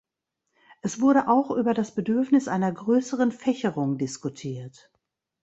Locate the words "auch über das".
1.27-1.93